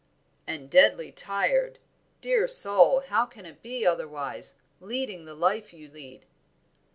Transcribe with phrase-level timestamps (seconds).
[0.47, 1.77] "And deadly tired;
[2.21, 6.25] dear soul, how can it be otherwise, leading the life you lead."